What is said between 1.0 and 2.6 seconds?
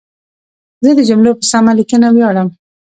جملو په سمه لیکنه ویاړم.